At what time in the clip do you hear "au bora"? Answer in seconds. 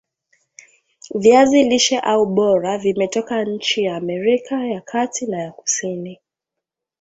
1.99-2.77